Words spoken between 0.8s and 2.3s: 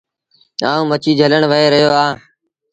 مڇيٚ جھلڻ وهي رهيو اهآنٚ۔